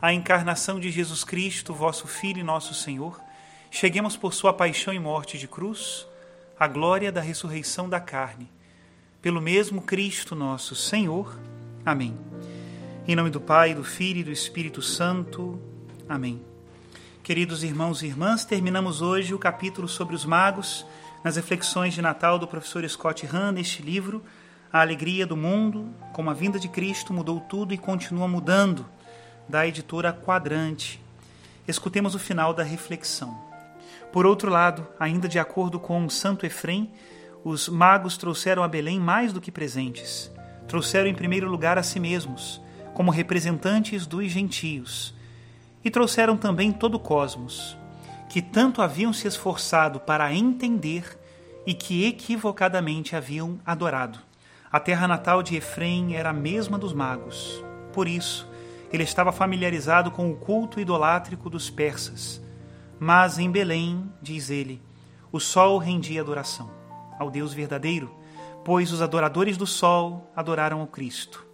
[0.00, 3.20] a encarnação de Jesus Cristo, vosso Filho e nosso Senhor,
[3.68, 6.06] cheguemos por sua paixão e morte de cruz,
[6.58, 8.48] à glória da ressurreição da carne.
[9.20, 11.36] Pelo mesmo Cristo nosso Senhor.
[11.84, 12.16] Amém.
[13.08, 15.60] Em nome do Pai, do Filho e do Espírito Santo.
[16.08, 16.40] Amém.
[17.24, 20.86] Queridos irmãos e irmãs, terminamos hoje o capítulo sobre os magos,
[21.24, 24.22] nas reflexões de Natal do professor Scott Hahn, neste livro,
[24.72, 28.86] A Alegria do Mundo, como a vinda de Cristo mudou tudo e continua mudando
[29.48, 31.00] da editora Quadrante.
[31.66, 33.36] Escutemos o final da reflexão.
[34.12, 36.90] Por outro lado, ainda de acordo com Santo Efrem,
[37.44, 40.30] os magos trouxeram a Belém mais do que presentes.
[40.66, 42.60] Trouxeram em primeiro lugar a si mesmos,
[42.94, 45.14] como representantes dos gentios.
[45.84, 47.76] E trouxeram também todo o cosmos,
[48.28, 51.18] que tanto haviam se esforçado para entender
[51.66, 54.18] e que equivocadamente haviam adorado.
[54.70, 57.62] A terra natal de Efrem era a mesma dos magos.
[57.92, 58.47] Por isso,
[58.92, 62.40] ele estava familiarizado com o culto idolátrico dos persas.
[62.98, 64.82] Mas em Belém, diz ele,
[65.30, 66.70] o sol rendia adoração
[67.18, 68.14] ao Deus verdadeiro,
[68.64, 71.44] pois os adoradores do sol adoraram ao Cristo.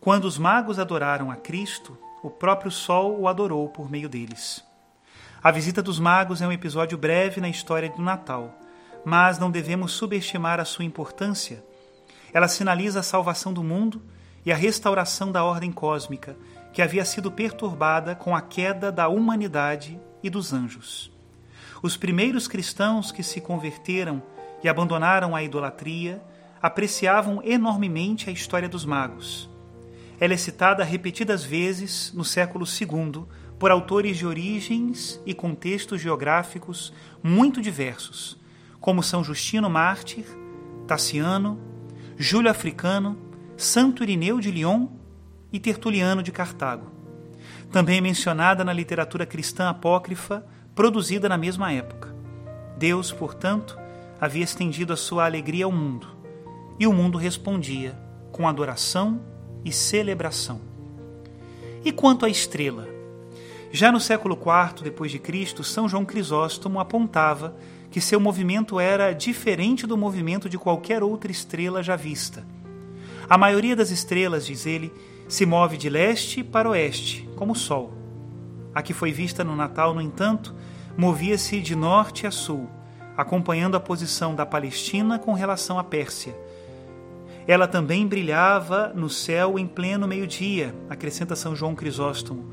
[0.00, 4.64] Quando os magos adoraram a Cristo, o próprio sol o adorou por meio deles.
[5.42, 8.52] A visita dos magos é um episódio breve na história do Natal,
[9.04, 11.64] mas não devemos subestimar a sua importância.
[12.32, 14.02] Ela sinaliza a salvação do mundo
[14.44, 16.36] e a restauração da ordem cósmica,
[16.72, 21.10] que havia sido perturbada com a queda da humanidade e dos anjos.
[21.82, 24.22] Os primeiros cristãos que se converteram
[24.62, 26.22] e abandonaram a idolatria
[26.60, 29.48] apreciavam enormemente a história dos magos.
[30.20, 33.24] Ela é citada repetidas vezes no século II
[33.58, 38.38] por autores de origens e contextos geográficos muito diversos,
[38.80, 40.24] como São Justino Mártir,
[40.86, 41.60] Tassiano,
[42.16, 43.27] Júlio Africano
[43.58, 44.86] Santo Irineu de Lyon
[45.52, 46.92] e Tertuliano de Cartago.
[47.72, 50.46] Também é mencionada na literatura cristã apócrifa
[50.76, 52.14] produzida na mesma época.
[52.76, 53.76] Deus, portanto,
[54.20, 56.06] havia estendido a sua alegria ao mundo,
[56.78, 57.98] e o mundo respondia
[58.30, 59.20] com adoração
[59.64, 60.60] e celebração.
[61.84, 62.86] E quanto à estrela?
[63.72, 67.56] Já no século IV depois de Cristo, São João Crisóstomo apontava
[67.90, 72.46] que seu movimento era diferente do movimento de qualquer outra estrela já vista
[73.28, 74.92] a maioria das estrelas, diz ele,
[75.28, 77.92] se move de leste para oeste, como o Sol.
[78.74, 80.54] A que foi vista no Natal, no entanto,
[80.96, 82.68] movia-se de norte a sul,
[83.16, 86.34] acompanhando a posição da Palestina com relação à Pérsia.
[87.46, 92.50] Ela também brilhava no céu em pleno meio-dia, acrescenta São João Crisóstomo,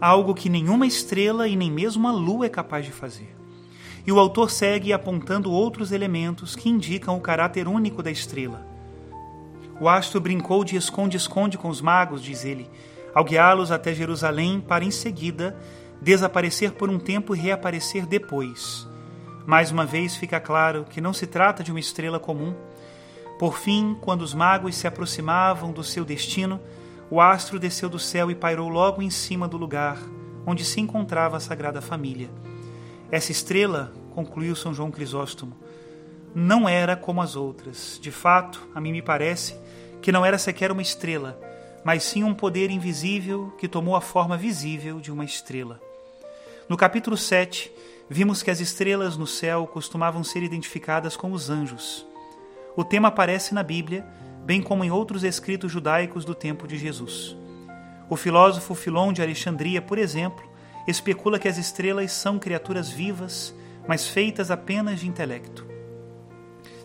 [0.00, 3.34] algo que nenhuma estrela e nem mesmo a lua é capaz de fazer.
[4.06, 8.73] E o autor segue apontando outros elementos que indicam o caráter único da estrela.
[9.80, 12.70] O astro brincou de esconde-esconde com os magos, diz ele,
[13.14, 15.56] ao guiá-los até Jerusalém para em seguida
[16.00, 18.88] desaparecer por um tempo e reaparecer depois.
[19.46, 22.54] Mais uma vez fica claro que não se trata de uma estrela comum.
[23.38, 26.60] Por fim, quando os magos se aproximavam do seu destino,
[27.10, 29.98] o astro desceu do céu e pairou logo em cima do lugar
[30.46, 32.30] onde se encontrava a Sagrada Família.
[33.10, 35.56] Essa estrela, concluiu São João Crisóstomo,
[36.34, 37.98] não era como as outras.
[38.00, 39.56] De fato, a mim me parece
[40.04, 41.40] que não era sequer uma estrela,
[41.82, 45.80] mas sim um poder invisível que tomou a forma visível de uma estrela.
[46.68, 47.72] No capítulo 7,
[48.06, 52.06] vimos que as estrelas no céu costumavam ser identificadas com os anjos.
[52.76, 54.04] O tema aparece na Bíblia,
[54.44, 57.34] bem como em outros escritos judaicos do tempo de Jesus.
[58.06, 60.44] O filósofo Filon de Alexandria, por exemplo,
[60.86, 63.54] especula que as estrelas são criaturas vivas,
[63.88, 65.73] mas feitas apenas de intelecto.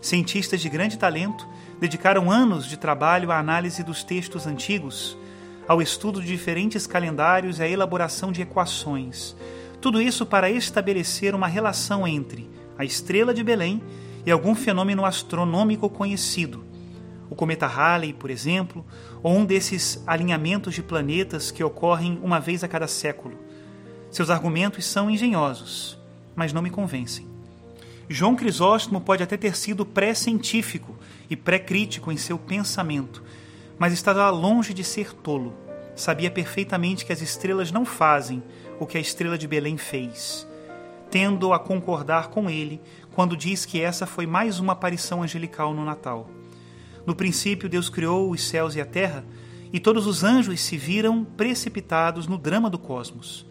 [0.00, 1.46] Cientistas de grande talento
[1.78, 5.16] dedicaram anos de trabalho à análise dos textos antigos,
[5.68, 9.36] ao estudo de diferentes calendários e à elaboração de equações.
[9.80, 12.48] Tudo isso para estabelecer uma relação entre
[12.78, 13.82] a estrela de Belém
[14.24, 16.64] e algum fenômeno astronômico conhecido.
[17.28, 18.84] O cometa Halley, por exemplo,
[19.22, 23.38] ou um desses alinhamentos de planetas que ocorrem uma vez a cada século.
[24.10, 25.98] Seus argumentos são engenhosos,
[26.34, 27.29] mas não me convencem.
[28.12, 30.98] João Crisóstomo pode até ter sido pré-científico
[31.30, 33.22] e pré-crítico em seu pensamento,
[33.78, 35.54] mas estava longe de ser tolo.
[35.94, 38.42] Sabia perfeitamente que as estrelas não fazem
[38.80, 40.44] o que a estrela de Belém fez.
[41.08, 42.80] Tendo a concordar com ele
[43.14, 46.28] quando diz que essa foi mais uma aparição angelical no Natal.
[47.06, 49.24] No princípio, Deus criou os céus e a terra,
[49.72, 53.46] e todos os anjos se viram precipitados no drama do cosmos.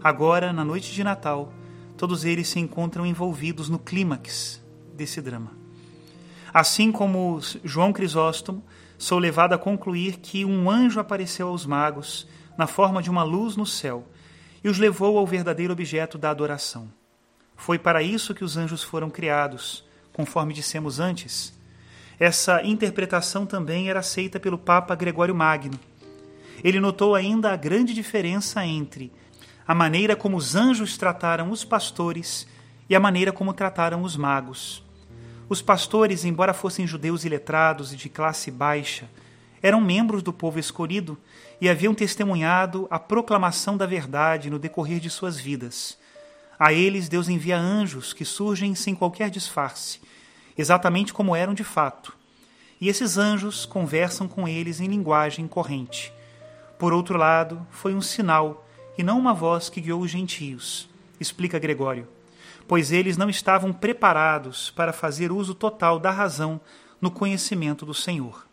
[0.00, 1.52] Agora, na noite de Natal,
[1.96, 4.62] todos eles se encontram envolvidos no clímax
[4.94, 5.52] desse drama.
[6.52, 8.62] Assim como João Crisóstomo,
[8.96, 13.56] sou levado a concluir que um anjo apareceu aos magos na forma de uma luz
[13.56, 14.06] no céu
[14.62, 16.88] e os levou ao verdadeiro objeto da adoração.
[17.56, 21.52] Foi para isso que os anjos foram criados, conforme dissemos antes.
[22.18, 25.78] Essa interpretação também era aceita pelo Papa Gregório Magno.
[26.62, 29.12] Ele notou ainda a grande diferença entre
[29.66, 32.46] a maneira como os anjos trataram os pastores
[32.88, 34.84] e a maneira como trataram os magos.
[35.48, 39.08] Os pastores, embora fossem judeus iletrados e de classe baixa,
[39.62, 41.18] eram membros do povo escolhido
[41.60, 45.98] e haviam testemunhado a proclamação da verdade no decorrer de suas vidas.
[46.58, 50.00] A eles Deus envia anjos que surgem sem qualquer disfarce,
[50.56, 52.14] exatamente como eram de fato.
[52.80, 56.12] E esses anjos conversam com eles em linguagem corrente.
[56.78, 58.63] Por outro lado, foi um sinal
[58.96, 60.88] e não uma voz que guiou os gentios,
[61.18, 62.06] explica Gregório,
[62.66, 66.60] pois eles não estavam preparados para fazer uso total da razão
[67.00, 68.46] no conhecimento do Senhor.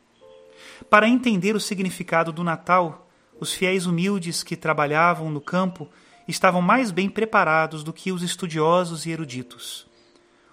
[0.89, 3.07] Para entender o significado do Natal,
[3.39, 5.87] os fiéis humildes que trabalhavam no campo
[6.27, 9.87] estavam mais bem preparados do que os estudiosos e eruditos.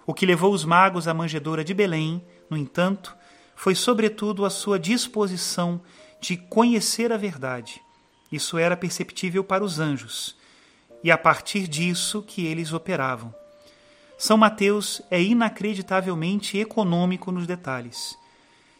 [0.05, 3.15] O que levou os magos à manjedoura de Belém, no entanto,
[3.55, 5.81] foi sobretudo a sua disposição
[6.19, 7.81] de conhecer a verdade
[8.31, 10.37] isso era perceptível para os anjos,
[11.03, 13.33] e a partir disso que eles operavam.
[14.17, 18.17] São Mateus é inacreditavelmente econômico nos detalhes.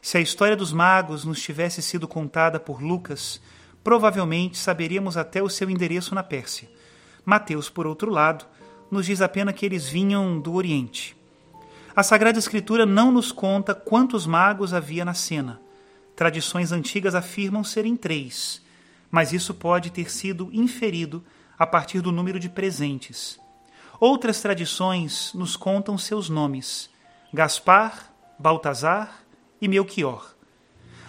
[0.02, 3.42] Se a história dos magos nos tivesse sido contada por Lucas,
[3.84, 6.70] provavelmente saberíamos até o seu endereço na Pérsia.
[7.26, 8.46] Mateus, por outro lado,
[8.92, 11.16] nos diz apenas que eles vinham do Oriente.
[11.96, 15.60] A Sagrada Escritura não nos conta quantos magos havia na cena.
[16.16, 18.62] Tradições antigas afirmam serem três
[19.12, 21.24] mas isso pode ter sido inferido
[21.58, 23.40] a partir do número de presentes.
[24.00, 26.90] Outras tradições nos contam seus nomes:
[27.34, 29.24] Gaspar, Baltazar
[29.62, 30.34] e Melchior.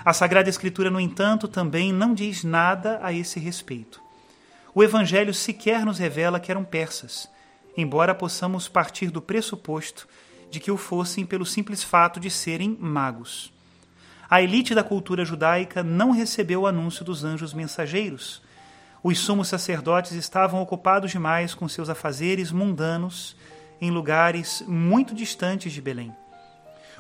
[0.05, 4.01] A Sagrada Escritura, no entanto, também não diz nada a esse respeito.
[4.75, 7.29] O Evangelho sequer nos revela que eram persas,
[7.77, 10.09] embora possamos partir do pressuposto
[10.51, 13.53] de que o fossem pelo simples fato de serem magos.
[14.31, 18.41] A elite da cultura judaica não recebeu o anúncio dos anjos mensageiros.
[19.03, 23.35] Os sumos sacerdotes estavam ocupados demais com seus afazeres mundanos
[23.81, 26.15] em lugares muito distantes de Belém.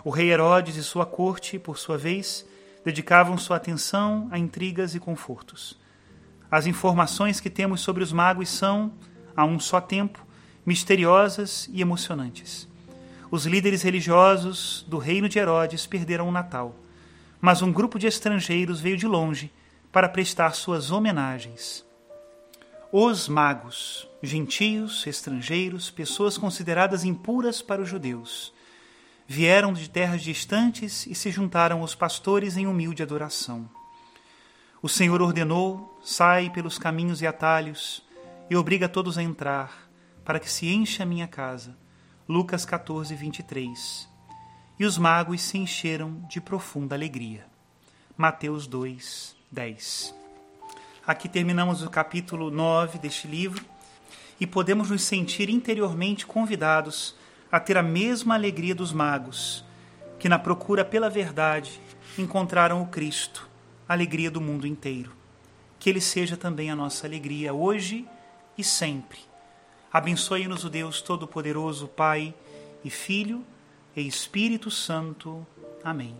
[0.03, 2.45] O rei Herodes e sua corte, por sua vez,
[2.85, 5.79] dedicavam sua atenção a intrigas e confortos.
[6.51, 8.93] As informações que temos sobre os magos são,
[9.37, 10.27] a um só tempo,
[10.67, 12.67] misteriosas e emocionantes.
[13.31, 16.75] Os líderes religiosos do reino de Herodes perderam o Natal
[17.41, 19.51] mas um grupo de estrangeiros veio de longe
[19.91, 21.85] para prestar suas homenagens.
[22.93, 28.53] Os magos, gentios, estrangeiros, pessoas consideradas impuras para os judeus,
[29.27, 33.69] vieram de terras distantes e se juntaram aos pastores em humilde adoração.
[34.83, 38.03] O Senhor ordenou: sai pelos caminhos e atalhos
[38.51, 39.89] e obriga todos a entrar,
[40.25, 41.79] para que se encha a minha casa.
[42.29, 44.11] Lucas 14, 23
[44.81, 47.45] e os magos se encheram de profunda alegria.
[48.17, 50.15] Mateus 2, 10.
[51.07, 53.63] Aqui terminamos o capítulo 9 deste livro
[54.41, 57.15] e podemos nos sentir interiormente convidados
[57.53, 59.63] a ter a mesma alegria dos magos,
[60.19, 61.79] que na procura pela verdade
[62.17, 63.47] encontraram o Cristo,
[63.87, 65.13] a alegria do mundo inteiro.
[65.79, 68.09] Que ele seja também a nossa alegria hoje
[68.57, 69.19] e sempre.
[69.93, 72.33] Abençoe-nos o Deus Todo-Poderoso, Pai
[72.83, 73.45] e Filho
[73.97, 75.47] e Espírito Santo.
[75.83, 76.17] Amém.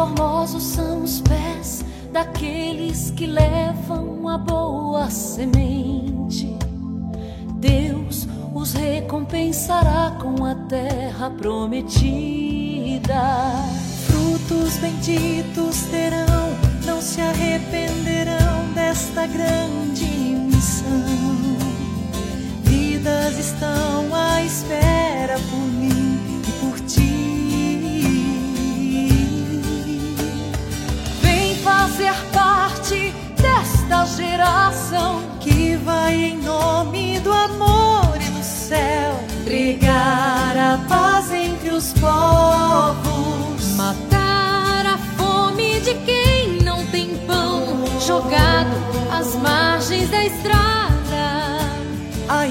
[0.00, 6.56] formosos são os pés daqueles que levam a boa semente.
[7.54, 11.90] Deus os recompensará com a terra prometida.
[14.06, 16.50] Frutos benditos terão,
[16.84, 20.88] não se arrependerão desta grande missão.
[22.64, 25.09] Vidas estão à espera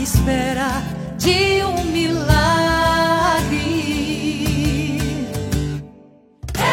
[0.10, 0.82] espera
[1.18, 2.18] de um milagre.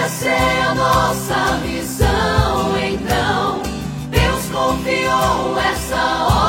[0.05, 3.63] Essa é a nossa missão, então.
[4.11, 6.03] Deus confiou essa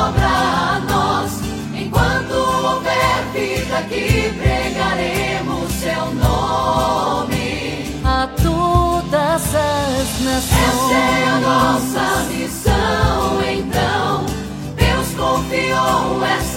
[0.06, 1.42] obra a nós.
[1.76, 10.62] Enquanto houver vida aqui, pregaremos seu nome a todas as nações.
[10.70, 14.37] Essa é a nossa missão, então.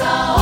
[0.00, 0.39] Deus confiou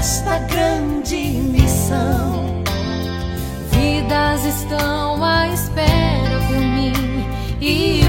[0.00, 2.64] desta grande missão.
[3.70, 7.26] Vidas estão à espera por mim
[7.60, 7.99] e